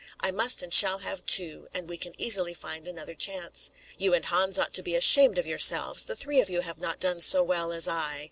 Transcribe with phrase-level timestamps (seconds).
[0.19, 3.69] I must and shall have two, and we can easily find another chance.
[3.99, 6.05] You and Hans ought to be ashamed of yourselves.
[6.05, 8.19] The three of you have not done so well as I.